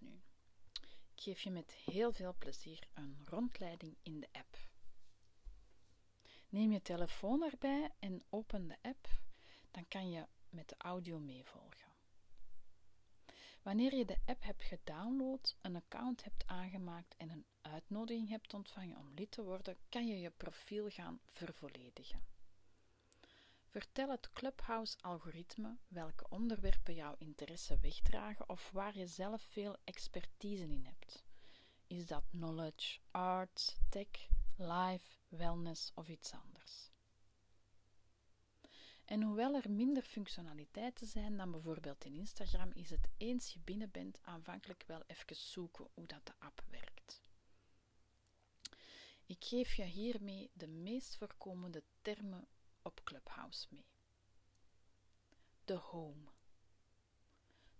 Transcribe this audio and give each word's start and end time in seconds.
Nu. 0.00 0.20
Ik 1.14 1.22
geef 1.22 1.40
je 1.40 1.50
met 1.50 1.72
heel 1.72 2.12
veel 2.12 2.34
plezier 2.38 2.88
een 2.94 3.18
rondleiding 3.24 3.96
in 4.02 4.20
de 4.20 4.28
app. 4.32 4.58
Neem 6.48 6.72
je 6.72 6.82
telefoon 6.82 7.42
erbij 7.42 7.90
en 7.98 8.22
open 8.30 8.68
de 8.68 8.76
app, 8.82 9.08
dan 9.70 9.88
kan 9.88 10.10
je 10.10 10.26
met 10.48 10.68
de 10.68 10.74
audio 10.78 11.18
meevolgen. 11.18 11.94
Wanneer 13.62 13.94
je 13.94 14.04
de 14.04 14.18
app 14.24 14.42
hebt 14.42 14.62
gedownload, 14.62 15.56
een 15.60 15.76
account 15.76 16.24
hebt 16.24 16.46
aangemaakt 16.46 17.14
en 17.16 17.30
een 17.30 17.46
uitnodiging 17.60 18.28
hebt 18.28 18.54
ontvangen 18.54 18.98
om 18.98 19.14
lid 19.14 19.30
te 19.30 19.42
worden, 19.42 19.76
kan 19.88 20.06
je 20.06 20.20
je 20.20 20.30
profiel 20.30 20.88
gaan 20.88 21.20
vervolledigen. 21.24 22.35
Vertel 23.76 24.10
het 24.10 24.32
Clubhouse-algoritme 24.32 25.76
welke 25.88 26.28
onderwerpen 26.28 26.94
jouw 26.94 27.14
interesse 27.18 27.78
wegdragen 27.78 28.48
of 28.48 28.70
waar 28.70 28.98
je 28.98 29.06
zelf 29.06 29.42
veel 29.42 29.76
expertise 29.84 30.62
in 30.62 30.84
hebt. 30.84 31.24
Is 31.86 32.06
dat 32.06 32.22
knowledge, 32.30 32.98
art, 33.10 33.76
tech, 33.88 34.28
life, 34.56 35.16
wellness 35.28 35.92
of 35.94 36.08
iets 36.08 36.32
anders? 36.32 36.90
En 39.04 39.22
hoewel 39.22 39.54
er 39.54 39.70
minder 39.70 40.02
functionaliteiten 40.02 41.06
zijn 41.06 41.36
dan 41.36 41.50
bijvoorbeeld 41.50 42.04
in 42.04 42.14
Instagram, 42.14 42.70
is 42.72 42.90
het 42.90 43.08
eens 43.16 43.52
je 43.52 43.60
binnen 43.60 43.90
bent 43.90 44.20
aanvankelijk 44.22 44.84
wel 44.86 45.02
even 45.06 45.36
zoeken 45.36 45.86
hoe 45.94 46.06
dat 46.06 46.26
de 46.26 46.34
app 46.38 46.64
werkt. 46.70 47.20
Ik 49.26 49.44
geef 49.44 49.74
je 49.74 49.84
hiermee 49.84 50.50
de 50.52 50.68
meest 50.68 51.16
voorkomende 51.16 51.82
termen 52.02 52.48
op 52.86 53.00
Clubhouse 53.04 53.66
mee. 53.70 53.86
De 55.64 55.74
home. 55.74 56.30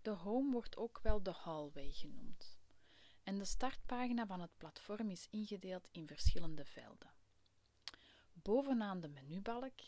De 0.03 0.11
home 0.11 0.53
wordt 0.53 0.77
ook 0.77 1.01
wel 1.03 1.23
de 1.23 1.31
hallway 1.31 1.91
genoemd. 1.93 2.59
En 3.23 3.39
de 3.39 3.45
startpagina 3.45 4.27
van 4.27 4.41
het 4.41 4.57
platform 4.57 5.11
is 5.11 5.29
ingedeeld 5.31 5.89
in 5.93 6.07
verschillende 6.07 6.65
velden. 6.65 7.15
Bovenaan 8.33 9.01
de 9.01 9.09
menubalk 9.09 9.81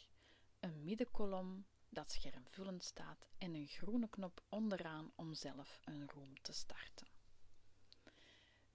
een 0.60 0.84
middenkolom 0.84 1.66
dat 1.88 2.12
schermvullend 2.12 2.84
staat 2.84 3.26
en 3.38 3.54
een 3.54 3.66
groene 3.66 4.08
knop 4.08 4.42
onderaan 4.48 5.12
om 5.14 5.34
zelf 5.34 5.80
een 5.84 6.08
room 6.10 6.40
te 6.42 6.52
starten. 6.52 7.06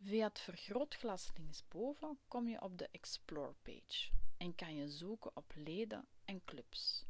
Via 0.02 0.28
het 0.28 0.40
vergrootglas 0.40 1.32
linksboven 1.36 2.20
kom 2.28 2.48
je 2.48 2.62
op 2.62 2.78
de 2.78 2.90
Explore 2.92 3.56
page 3.62 4.12
en 4.38 4.56
kan 4.56 4.76
je 4.76 4.90
zoeken 4.90 5.36
op 5.36 5.54
leden 5.56 6.08
en 6.26 6.44
clubs. 6.46 7.06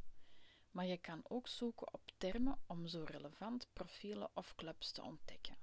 Maar 0.71 0.85
je 0.85 0.97
kan 0.97 1.21
ook 1.27 1.47
zoeken 1.47 1.93
op 1.93 2.11
termen 2.17 2.59
om 2.65 2.87
zo 2.87 3.03
relevant 3.07 3.67
profielen 3.73 4.29
of 4.33 4.55
clubs 4.55 4.91
te 4.91 5.01
ontdekken. 5.01 5.57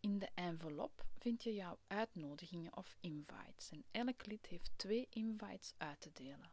In 0.00 0.18
de 0.18 0.28
envelop 0.34 1.04
vind 1.18 1.42
je 1.42 1.54
jouw 1.54 1.78
uitnodigingen 1.86 2.76
of 2.76 2.96
invites 3.00 3.70
en 3.70 3.84
elk 3.90 4.26
lid 4.26 4.46
heeft 4.46 4.70
twee 4.76 5.06
invites 5.10 5.74
uit 5.76 6.00
te 6.00 6.10
delen. 6.12 6.52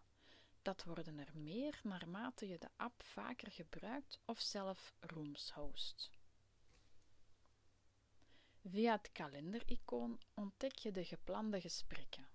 Dat 0.62 0.84
worden 0.84 1.20
er 1.20 1.32
meer 1.34 1.80
naarmate 1.84 2.48
je 2.48 2.58
de 2.58 2.70
app 2.76 3.04
vaker 3.04 3.52
gebruikt 3.52 4.20
of 4.26 4.40
zelf 4.40 4.94
rooms 5.00 5.52
host. 5.52 6.10
Via 8.64 8.92
het 8.92 9.12
kalendericoon 9.12 10.20
ontdek 10.34 10.78
je 10.78 10.92
de 10.92 11.06
geplande 11.06 11.62
gesprekken. 11.62 12.28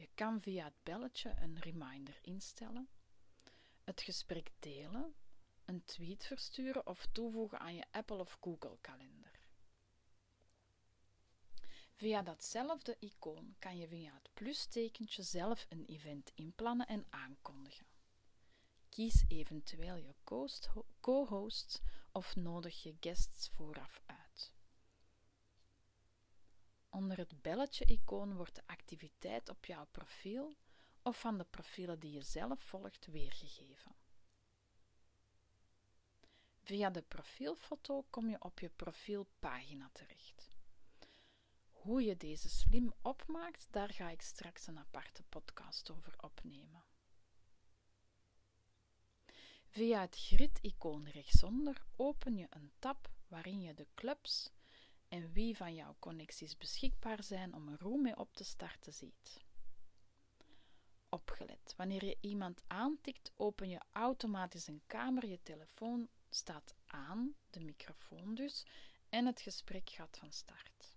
Je 0.00 0.08
kan 0.14 0.40
via 0.40 0.64
het 0.64 0.82
belletje 0.82 1.34
een 1.40 1.58
reminder 1.58 2.18
instellen, 2.22 2.88
het 3.84 4.00
gesprek 4.00 4.50
delen, 4.58 5.14
een 5.64 5.84
tweet 5.84 6.26
versturen 6.26 6.86
of 6.86 7.06
toevoegen 7.12 7.60
aan 7.60 7.74
je 7.74 7.84
Apple 7.90 8.16
of 8.16 8.36
Google 8.40 8.78
kalender. 8.80 9.48
Via 11.94 12.22
datzelfde 12.22 12.96
icoon 12.98 13.54
kan 13.58 13.76
je 13.76 13.88
via 13.88 14.14
het 14.14 14.30
plustekentje 14.34 15.22
zelf 15.22 15.66
een 15.68 15.84
event 15.84 16.32
inplannen 16.34 16.86
en 16.86 17.06
aankondigen. 17.10 17.86
Kies 18.88 19.24
eventueel 19.28 19.96
je 19.96 20.14
co-hosts 21.00 21.80
of 22.12 22.36
nodig 22.36 22.82
je 22.82 22.96
guests 23.00 23.48
vooraf 23.48 24.00
uit. 24.06 24.19
Onder 26.90 27.16
het 27.16 27.42
belletje-icoon 27.42 28.36
wordt 28.36 28.54
de 28.54 28.62
activiteit 28.66 29.48
op 29.48 29.64
jouw 29.64 29.86
profiel 29.90 30.56
of 31.02 31.20
van 31.20 31.38
de 31.38 31.44
profielen 31.44 32.00
die 32.00 32.12
je 32.12 32.22
zelf 32.22 32.62
volgt 32.62 33.06
weergegeven. 33.06 33.94
Via 36.62 36.90
de 36.90 37.02
profielfoto 37.02 38.04
kom 38.10 38.28
je 38.28 38.42
op 38.42 38.58
je 38.58 38.68
profielpagina 38.68 39.90
terecht. 39.92 40.50
Hoe 41.70 42.02
je 42.02 42.16
deze 42.16 42.48
slim 42.48 42.92
opmaakt, 43.02 43.66
daar 43.70 43.90
ga 43.90 44.10
ik 44.10 44.22
straks 44.22 44.66
een 44.66 44.78
aparte 44.78 45.22
podcast 45.22 45.90
over 45.90 46.14
opnemen. 46.20 46.84
Via 49.66 50.00
het 50.00 50.16
grid-icoon 50.16 51.08
rechtsonder 51.08 51.84
open 51.96 52.36
je 52.36 52.46
een 52.50 52.72
tab 52.78 53.10
waarin 53.28 53.60
je 53.60 53.74
de 53.74 53.86
clubs 53.94 54.50
en 55.10 55.32
wie 55.32 55.56
van 55.56 55.74
jouw 55.74 55.96
connecties 55.98 56.56
beschikbaar 56.56 57.22
zijn 57.22 57.54
om 57.54 57.68
een 57.68 57.78
room 57.78 58.02
mee 58.02 58.16
op 58.16 58.34
te 58.34 58.44
starten 58.44 58.92
ziet. 58.92 59.40
Opgelet. 61.08 61.74
Wanneer 61.76 62.04
je 62.04 62.16
iemand 62.20 62.62
aantikt, 62.66 63.32
open 63.36 63.68
je 63.68 63.80
automatisch 63.92 64.66
een 64.66 64.82
kamer, 64.86 65.26
je 65.26 65.42
telefoon 65.42 66.08
staat 66.28 66.74
aan, 66.86 67.34
de 67.50 67.60
microfoon 67.60 68.34
dus, 68.34 68.66
en 69.08 69.26
het 69.26 69.40
gesprek 69.40 69.90
gaat 69.90 70.18
van 70.18 70.32
start. 70.32 70.94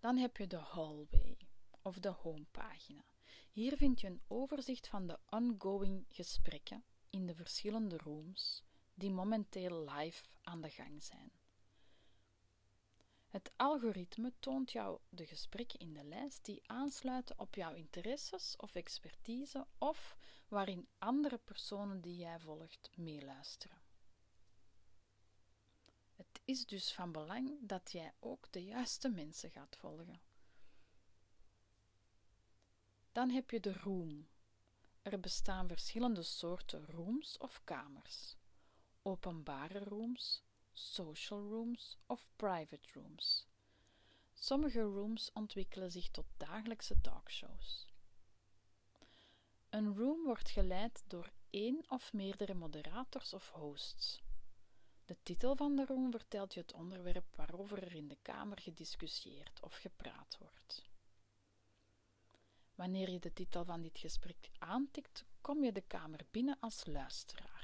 Dan 0.00 0.16
heb 0.16 0.36
je 0.36 0.46
de 0.46 0.56
hallway 0.56 1.38
of 1.82 1.98
de 1.98 2.08
homepagina. 2.08 3.04
Hier 3.50 3.76
vind 3.76 4.00
je 4.00 4.06
een 4.06 4.22
overzicht 4.26 4.88
van 4.88 5.06
de 5.06 5.18
ongoing 5.28 6.04
gesprekken 6.08 6.84
in 7.10 7.26
de 7.26 7.34
verschillende 7.34 7.96
rooms 7.96 8.62
die 8.98 9.10
momenteel 9.10 9.90
live 9.90 10.24
aan 10.42 10.60
de 10.60 10.70
gang 10.70 11.02
zijn. 11.02 11.32
Het 13.28 13.52
algoritme 13.56 14.32
toont 14.38 14.72
jou 14.72 14.98
de 15.08 15.26
gesprekken 15.26 15.78
in 15.78 15.92
de 15.92 16.04
lijst 16.04 16.44
die 16.44 16.62
aansluiten 16.66 17.38
op 17.38 17.54
jouw 17.54 17.74
interesses 17.74 18.56
of 18.56 18.74
expertise 18.74 19.66
of 19.78 20.16
waarin 20.48 20.88
andere 20.98 21.38
personen 21.38 22.00
die 22.00 22.16
jij 22.16 22.38
volgt 22.38 22.90
meeluisteren. 22.96 23.80
Het 26.14 26.40
is 26.44 26.66
dus 26.66 26.92
van 26.92 27.12
belang 27.12 27.58
dat 27.60 27.92
jij 27.92 28.12
ook 28.18 28.52
de 28.52 28.64
juiste 28.64 29.08
mensen 29.08 29.50
gaat 29.50 29.76
volgen. 29.76 30.20
Dan 33.12 33.30
heb 33.30 33.50
je 33.50 33.60
de 33.60 33.72
room. 33.72 34.28
Er 35.02 35.20
bestaan 35.20 35.68
verschillende 35.68 36.22
soorten 36.22 36.86
rooms 36.86 37.38
of 37.38 37.64
kamers. 37.64 38.37
Openbare 39.08 39.78
rooms, 39.78 40.42
social 40.72 41.40
rooms 41.40 41.96
of 42.06 42.28
private 42.36 42.88
rooms. 42.92 43.46
Sommige 44.34 44.80
rooms 44.80 45.30
ontwikkelen 45.32 45.90
zich 45.90 46.10
tot 46.10 46.26
dagelijkse 46.36 47.00
talkshows. 47.00 47.86
Een 49.68 49.96
room 49.96 50.24
wordt 50.24 50.50
geleid 50.50 51.04
door 51.06 51.30
één 51.50 51.84
of 51.88 52.12
meerdere 52.12 52.54
moderators 52.54 53.34
of 53.34 53.50
hosts. 53.50 54.22
De 55.04 55.16
titel 55.22 55.56
van 55.56 55.76
de 55.76 55.84
room 55.84 56.10
vertelt 56.10 56.54
je 56.54 56.60
het 56.60 56.72
onderwerp 56.72 57.36
waarover 57.36 57.82
er 57.82 57.94
in 57.94 58.08
de 58.08 58.18
kamer 58.22 58.58
gediscussieerd 58.60 59.62
of 59.62 59.76
gepraat 59.76 60.36
wordt. 60.38 60.84
Wanneer 62.74 63.10
je 63.10 63.18
de 63.18 63.32
titel 63.32 63.64
van 63.64 63.82
dit 63.82 63.98
gesprek 63.98 64.50
aantikt, 64.58 65.24
kom 65.40 65.64
je 65.64 65.72
de 65.72 65.84
kamer 65.86 66.26
binnen 66.30 66.56
als 66.60 66.86
luisteraar. 66.86 67.57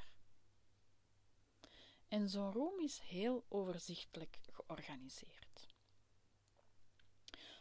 En 2.07 2.29
zo'n 2.29 2.51
room 2.51 2.79
is 2.79 2.99
heel 2.99 3.45
overzichtelijk 3.49 4.39
georganiseerd. 4.51 5.67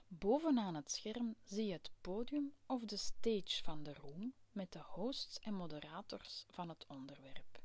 Bovenaan 0.08 0.74
het 0.74 0.90
scherm 0.90 1.36
zie 1.44 1.66
je 1.66 1.72
het 1.72 1.90
podium 2.00 2.54
of 2.66 2.84
de 2.84 2.96
stage 2.96 3.62
van 3.62 3.82
de 3.82 3.94
room 3.94 4.34
met 4.52 4.72
de 4.72 4.82
hosts 4.82 5.38
en 5.38 5.54
moderators 5.54 6.44
van 6.48 6.68
het 6.68 6.86
onderwerp. 6.86 7.62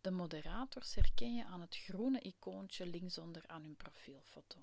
De 0.00 0.10
moderators 0.10 0.94
herken 0.94 1.34
je 1.34 1.44
aan 1.44 1.60
het 1.60 1.76
groene 1.76 2.20
icoontje 2.20 2.86
linksonder 2.86 3.44
aan 3.46 3.62
hun 3.62 3.76
profielfoto. 3.76 4.58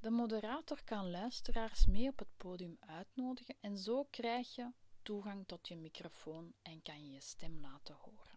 De 0.00 0.10
moderator 0.10 0.84
kan 0.84 1.10
luisteraars 1.10 1.86
mee 1.86 2.08
op 2.08 2.18
het 2.18 2.36
podium 2.36 2.76
uitnodigen 2.80 3.56
en 3.60 3.78
zo 3.78 4.04
krijg 4.04 4.54
je 4.54 4.72
toegang 5.02 5.46
tot 5.46 5.68
je 5.68 5.76
microfoon 5.76 6.54
en 6.62 6.82
kan 6.82 7.04
je 7.04 7.12
je 7.12 7.20
stem 7.20 7.60
laten 7.60 7.94
horen. 7.94 8.35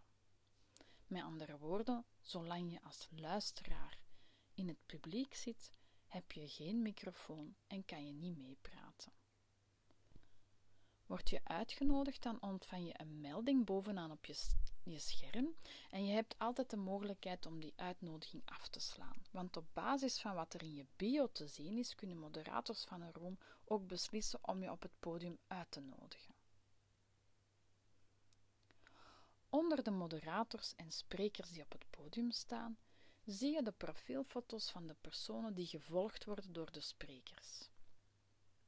Met 1.10 1.22
andere 1.22 1.58
woorden, 1.58 2.04
zolang 2.20 2.72
je 2.72 2.82
als 2.82 3.08
luisteraar 3.10 3.98
in 4.54 4.68
het 4.68 4.86
publiek 4.86 5.34
zit, 5.34 5.72
heb 6.06 6.32
je 6.32 6.48
geen 6.48 6.82
microfoon 6.82 7.56
en 7.66 7.84
kan 7.84 8.06
je 8.06 8.12
niet 8.12 8.36
meepraten. 8.36 9.12
Word 11.06 11.30
je 11.30 11.40
uitgenodigd, 11.44 12.22
dan 12.22 12.42
ontvang 12.42 12.86
je 12.86 13.00
een 13.00 13.20
melding 13.20 13.64
bovenaan 13.64 14.10
op 14.10 14.24
je, 14.24 14.36
je 14.82 14.98
scherm 14.98 15.54
en 15.90 16.06
je 16.06 16.12
hebt 16.12 16.38
altijd 16.38 16.70
de 16.70 16.76
mogelijkheid 16.76 17.46
om 17.46 17.60
die 17.60 17.72
uitnodiging 17.76 18.42
af 18.44 18.68
te 18.68 18.80
slaan. 18.80 19.22
Want 19.30 19.56
op 19.56 19.66
basis 19.72 20.20
van 20.20 20.34
wat 20.34 20.54
er 20.54 20.62
in 20.62 20.74
je 20.74 20.86
bio 20.96 21.32
te 21.32 21.46
zien 21.46 21.78
is, 21.78 21.94
kunnen 21.94 22.18
moderators 22.18 22.84
van 22.84 23.00
een 23.00 23.12
room 23.12 23.38
ook 23.64 23.86
beslissen 23.86 24.48
om 24.48 24.62
je 24.62 24.70
op 24.70 24.82
het 24.82 25.00
podium 25.00 25.38
uit 25.46 25.70
te 25.70 25.80
nodigen. 25.80 26.29
Onder 29.50 29.82
de 29.82 29.90
moderators 29.90 30.74
en 30.76 30.90
sprekers 30.90 31.50
die 31.50 31.62
op 31.62 31.72
het 31.72 31.90
podium 31.90 32.30
staan, 32.30 32.78
zie 33.24 33.52
je 33.54 33.62
de 33.62 33.72
profielfoto's 33.72 34.70
van 34.70 34.86
de 34.86 34.96
personen 35.00 35.54
die 35.54 35.66
gevolgd 35.66 36.24
worden 36.24 36.52
door 36.52 36.72
de 36.72 36.80
sprekers. 36.80 37.70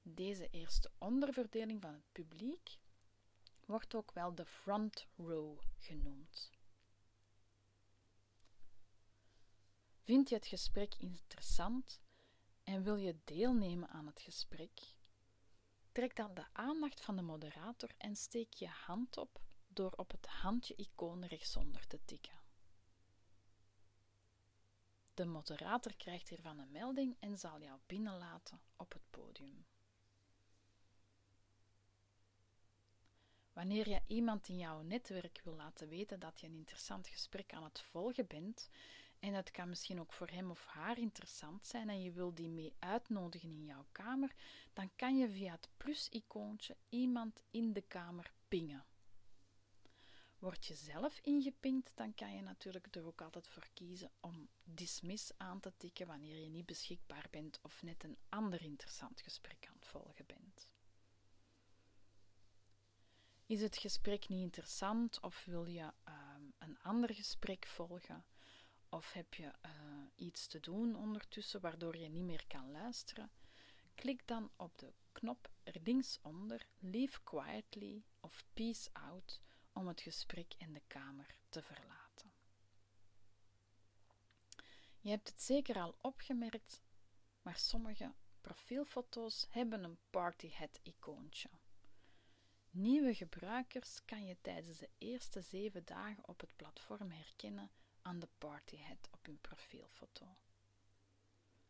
Deze 0.02 0.49
eerste 0.50 0.90
onderverdeling 0.99 1.82
van 1.82 1.93
het 1.93 2.12
publiek 2.12 2.79
wordt 3.64 3.94
ook 3.94 4.12
wel 4.12 4.34
de 4.34 4.44
front 4.44 5.06
row 5.17 5.58
genoemd. 5.79 6.50
Vind 10.00 10.28
je 10.28 10.35
het 10.35 10.46
gesprek 10.46 10.94
interessant 10.94 12.00
en 12.64 12.82
wil 12.82 12.96
je 12.96 13.19
deelnemen 13.25 13.88
aan 13.88 14.06
het 14.06 14.20
gesprek? 14.20 14.81
Trek 15.93 16.17
dan 16.17 16.35
de 16.35 16.46
aandacht 16.52 17.00
van 17.00 17.17
de 17.17 17.23
moderator 17.23 17.90
en 17.99 18.17
steek 18.17 18.52
je 18.52 18.69
hand 18.69 19.17
op 19.17 19.40
door 19.73 19.93
op 19.97 20.11
het 20.11 20.27
handje-icoon 20.27 21.25
rechtsonder 21.25 21.87
te 21.87 21.99
tikken. 22.05 22.41
De 25.15 25.25
moderator 25.25 25.97
krijgt 25.97 26.29
hiervan 26.29 26.59
een 26.59 26.71
melding 26.71 27.17
en 27.21 27.39
zal 27.39 27.61
jou 27.61 27.79
binnenlaten 27.87 28.61
op 28.77 28.93
het 28.93 29.11
podium. 29.11 29.67
Wanneer 33.53 33.89
je 33.89 34.01
iemand 34.07 34.49
in 34.49 34.59
jouw 34.59 34.83
netwerk 34.83 35.41
wil 35.45 35.55
laten 35.55 35.89
weten 35.89 36.21
dat 36.21 36.41
je 36.41 36.47
een 36.47 36.55
interessant 36.55 37.09
gesprek 37.09 37.53
aan 37.53 37.65
het 37.65 37.81
volgen 37.81 38.27
bent, 38.27 38.69
en 39.19 39.35
het 39.35 39.51
kan 39.51 39.69
misschien 39.69 40.01
ook 40.01 40.13
voor 40.13 40.29
hem 40.29 40.51
of 40.51 40.65
haar 40.67 40.99
interessant 40.99 41.67
zijn 41.67 41.89
en 41.89 42.03
je 42.03 42.13
wil 42.13 42.35
die 42.35 42.49
mee 42.49 42.75
uitnodigen 42.79 43.51
in 43.51 43.65
jouw 43.65 43.87
kamer, 43.93 44.35
dan 44.73 44.91
kan 44.97 45.19
je 45.19 45.31
via 45.31 45.53
het 45.53 45.69
plus-icoontje 45.77 46.77
iemand 46.89 47.43
in 47.51 47.73
de 47.73 47.83
kamer 47.83 48.33
pingen. 48.49 48.85
Word 50.43 50.67
je 50.67 50.75
zelf 50.75 51.19
ingepinkt, 51.19 51.93
dan 51.94 52.15
kan 52.15 52.35
je 52.35 52.43
natuurlijk 52.43 52.97
er 52.97 53.06
ook 53.06 53.21
altijd 53.21 53.49
voor 53.49 53.69
kiezen 53.75 54.11
om 54.21 54.49
dismiss 54.65 55.33
aan 55.37 55.61
te 55.61 55.73
tikken 55.77 56.06
wanneer 56.06 56.37
je 56.37 56.49
niet 56.49 56.67
beschikbaar 56.67 57.27
bent 57.31 57.59
of 57.62 57.83
net 57.83 58.05
een 58.05 58.17
ander 58.29 58.62
interessant 58.62 59.21
gesprek 59.21 59.67
aan 59.67 59.75
het 59.75 59.87
volgen 59.87 60.27
bent. 60.27 60.69
Is 63.47 63.61
het 63.61 63.77
gesprek 63.77 64.29
niet 64.29 64.43
interessant 64.43 65.21
of 65.21 65.44
wil 65.44 65.65
je 65.65 65.93
ehm, 66.05 66.45
een 66.59 66.79
ander 66.79 67.15
gesprek 67.15 67.67
volgen? 67.67 68.25
Of 68.88 69.12
heb 69.12 69.35
je 69.35 69.53
uh, 69.67 69.71
iets 70.15 70.47
te 70.47 70.61
doen 70.61 70.97
ondertussen 70.97 71.61
waardoor 71.61 71.97
je 71.97 72.09
niet 72.09 72.25
meer 72.25 72.45
kan 72.47 72.71
luisteren? 72.71 73.31
Klik 73.95 74.27
dan 74.27 74.50
op 74.56 74.79
de 74.79 74.93
knop 75.12 75.50
er 75.62 75.81
linksonder 75.83 76.67
Leave 76.79 77.23
Quietly 77.23 78.05
of 78.21 78.45
Peace 78.55 78.91
Out 78.93 79.41
om 79.73 79.89
het 79.89 80.01
gesprek 80.01 80.55
in 80.59 80.73
de 80.73 80.83
kamer 80.87 81.35
te 81.49 81.63
verlaten. 81.63 82.33
Je 85.01 85.11
hebt 85.11 85.29
het 85.29 85.43
zeker 85.43 85.77
al 85.77 85.97
opgemerkt, 86.01 86.83
maar 87.43 87.57
sommige 87.57 88.13
profielfoto's 88.41 89.47
hebben 89.51 89.85
een 89.85 89.99
partyhead-icoontje. 90.11 91.49
Nieuwe 92.71 93.15
gebruikers 93.15 94.05
kan 94.05 94.27
je 94.27 94.37
tijdens 94.41 94.79
de 94.79 94.89
eerste 94.99 95.41
zeven 95.41 95.85
dagen 95.85 96.29
op 96.29 96.41
het 96.41 96.57
platform 96.57 97.11
herkennen 97.11 97.71
aan 98.03 98.19
de 98.19 98.29
partyhead 98.39 99.09
op 99.11 99.27
hun 99.27 99.41
profielfoto. 99.41 100.37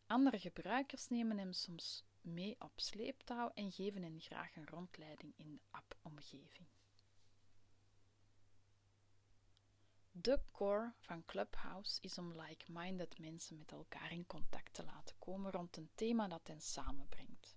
Andere 0.06 0.38
gebruikers 0.38 1.08
nemen 1.08 1.38
hem 1.38 1.52
soms 1.52 2.04
mee 2.20 2.56
op 2.58 2.72
sleeptouw 2.80 3.50
en 3.54 3.72
geven 3.72 4.02
hen 4.02 4.20
graag 4.20 4.56
een 4.56 4.66
rondleiding 4.66 5.32
in 5.36 5.52
de 5.52 5.60
app-omgeving. 5.70 6.66
De 10.14 10.40
core 10.50 10.92
van 10.98 11.24
Clubhouse 11.24 11.98
is 12.00 12.18
om 12.18 12.40
like-minded 12.40 13.18
mensen 13.18 13.58
met 13.58 13.72
elkaar 13.72 14.12
in 14.12 14.26
contact 14.26 14.74
te 14.74 14.84
laten 14.84 15.16
komen 15.18 15.52
rond 15.52 15.76
een 15.76 15.90
thema 15.94 16.28
dat 16.28 16.46
hen 16.46 16.60
samenbrengt. 16.60 17.56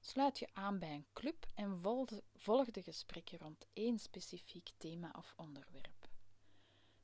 Sluit 0.00 0.38
je 0.38 0.48
aan 0.52 0.78
bij 0.78 0.94
een 0.94 1.06
club 1.12 1.46
en 1.54 1.80
volg 2.34 2.70
de 2.70 2.82
gesprekken 2.82 3.38
rond 3.38 3.66
één 3.72 3.98
specifiek 3.98 4.70
thema 4.76 5.14
of 5.16 5.34
onderwerp. 5.36 6.08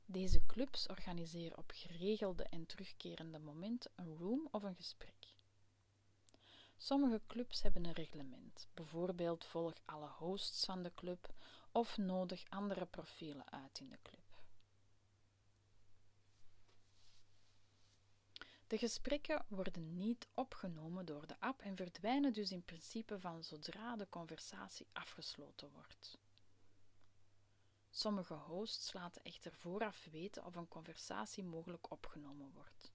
Deze 0.05 0.45
clubs 0.45 0.87
organiseren 0.87 1.57
op 1.57 1.71
geregelde 1.75 2.43
en 2.43 2.65
terugkerende 2.65 3.39
momenten 3.39 3.91
een 3.95 4.17
room 4.17 4.47
of 4.51 4.63
een 4.63 4.75
gesprek. 4.75 5.35
Sommige 6.77 7.21
clubs 7.27 7.61
hebben 7.61 7.85
een 7.85 7.93
reglement, 7.93 8.67
bijvoorbeeld 8.73 9.45
volg 9.45 9.73
alle 9.85 10.07
hosts 10.09 10.65
van 10.65 10.83
de 10.83 10.91
club 10.95 11.33
of 11.71 11.97
nodig 11.97 12.43
andere 12.49 12.85
profielen 12.85 13.51
uit 13.51 13.79
in 13.79 13.89
de 13.89 13.99
club. 14.01 14.19
De 18.67 18.77
gesprekken 18.77 19.45
worden 19.47 19.97
niet 19.97 20.27
opgenomen 20.33 21.05
door 21.05 21.27
de 21.27 21.39
app 21.39 21.61
en 21.61 21.75
verdwijnen 21.75 22.33
dus 22.33 22.51
in 22.51 22.63
principe 22.63 23.19
van 23.19 23.43
zodra 23.43 23.95
de 23.95 24.09
conversatie 24.09 24.87
afgesloten 24.93 25.71
wordt. 25.71 26.17
Sommige 27.89 28.33
hosts 28.33 28.93
laten 28.93 29.23
echter 29.23 29.53
vooraf 29.53 30.07
weten 30.11 30.45
of 30.45 30.55
een 30.55 30.67
conversatie 30.67 31.43
mogelijk 31.43 31.91
opgenomen 31.91 32.51
wordt. 32.53 32.91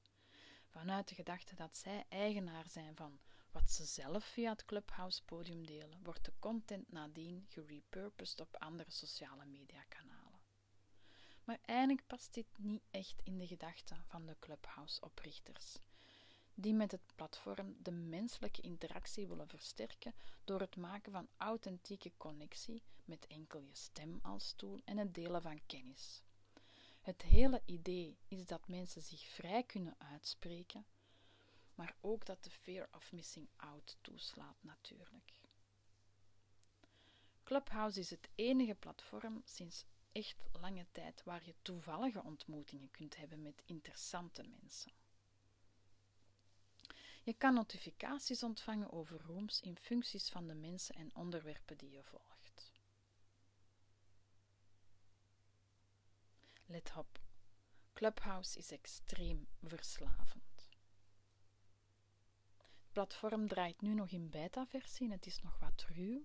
Vanuit 0.68 1.08
de 1.08 1.14
gedachte 1.14 1.54
dat 1.54 1.76
zij 1.76 2.06
eigenaar 2.08 2.68
zijn 2.68 2.96
van 2.96 3.18
wat 3.54 3.70
ze 3.70 3.84
zelf 3.84 4.24
via 4.24 4.50
het 4.50 4.64
Clubhouse 4.64 5.22
podium 5.24 5.66
delen, 5.66 6.02
wordt 6.02 6.24
de 6.24 6.32
content 6.38 6.92
nadien 6.92 7.46
gerepurposed 7.48 8.40
op 8.40 8.56
andere 8.56 8.90
sociale 8.90 9.44
mediakanalen. 9.44 10.40
Maar 11.44 11.58
eigenlijk 11.62 12.06
past 12.06 12.34
dit 12.34 12.46
niet 12.58 12.82
echt 12.90 13.20
in 13.24 13.38
de 13.38 13.46
gedachten 13.46 14.04
van 14.06 14.26
de 14.26 14.36
Clubhouse-oprichters, 14.38 15.78
die 16.54 16.74
met 16.74 16.90
het 16.90 17.14
platform 17.14 17.76
de 17.78 17.90
menselijke 17.90 18.60
interactie 18.62 19.26
willen 19.26 19.48
versterken 19.48 20.14
door 20.44 20.60
het 20.60 20.76
maken 20.76 21.12
van 21.12 21.28
authentieke 21.36 22.12
connectie 22.16 22.82
met 23.04 23.26
enkel 23.26 23.60
je 23.60 23.74
stem 23.74 24.18
als 24.22 24.52
tool 24.52 24.80
en 24.84 24.96
het 24.96 25.14
delen 25.14 25.42
van 25.42 25.60
kennis. 25.66 26.22
Het 27.00 27.22
hele 27.22 27.62
idee 27.64 28.18
is 28.28 28.46
dat 28.46 28.68
mensen 28.68 29.02
zich 29.02 29.26
vrij 29.26 29.62
kunnen 29.62 29.94
uitspreken, 29.98 30.86
maar 31.74 31.96
ook 32.00 32.26
dat 32.26 32.44
de 32.44 32.50
fear 32.50 32.88
of 32.92 33.12
missing 33.12 33.48
out 33.56 33.96
toeslaat 34.00 34.56
natuurlijk. 34.60 35.32
Clubhouse 37.44 38.00
is 38.00 38.10
het 38.10 38.28
enige 38.34 38.74
platform 38.74 39.42
sinds 39.44 39.84
echt 40.12 40.44
lange 40.52 40.86
tijd 40.92 41.22
waar 41.24 41.44
je 41.44 41.54
toevallige 41.62 42.22
ontmoetingen 42.22 42.90
kunt 42.90 43.16
hebben 43.16 43.42
met 43.42 43.62
interessante 43.64 44.42
mensen. 44.42 44.92
Je 47.22 47.34
kan 47.34 47.54
notificaties 47.54 48.42
ontvangen 48.42 48.92
over 48.92 49.20
rooms 49.20 49.60
in 49.60 49.78
functies 49.78 50.28
van 50.28 50.46
de 50.46 50.54
mensen 50.54 50.94
en 50.94 51.14
onderwerpen 51.14 51.76
die 51.78 51.90
je 51.90 52.02
volgt. 52.02 52.72
Let 56.66 56.92
op, 56.96 57.20
Clubhouse 57.92 58.58
is 58.58 58.70
extreem 58.70 59.46
verslavend. 59.62 60.73
Platform 62.94 63.48
draait 63.48 63.80
nu 63.80 63.94
nog 63.94 64.10
in 64.10 64.30
beta-versie 64.30 65.06
en 65.06 65.12
het 65.12 65.26
is 65.26 65.42
nog 65.42 65.58
wat 65.58 65.84
ruw, 65.88 66.24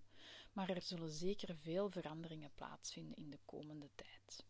maar 0.53 0.69
er 0.69 0.81
zullen 0.81 1.09
zeker 1.09 1.57
veel 1.57 1.89
veranderingen 1.89 2.51
plaatsvinden 2.55 3.15
in 3.15 3.29
de 3.29 3.39
komende 3.45 3.89
tijd. 3.95 4.45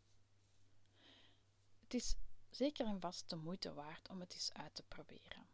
Het 1.80 1.94
is 1.94 2.16
zeker 2.50 2.86
en 2.86 3.00
vast 3.00 3.30
de 3.30 3.36
moeite 3.36 3.74
waard 3.74 4.10
om 4.10 4.20
het 4.20 4.34
eens 4.34 4.54
uit 4.54 4.76
te 4.76 4.84
proberen. 4.84 5.48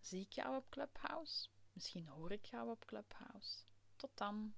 Zie 0.00 0.20
ik 0.20 0.32
jou 0.32 0.56
op 0.56 0.70
Clubhouse? 0.70 1.48
Misschien 1.72 2.08
hoor 2.08 2.32
ik 2.32 2.44
jou 2.44 2.70
op 2.70 2.84
Clubhouse. 2.84 3.58
Tot 3.96 4.10
dan! 4.14 4.54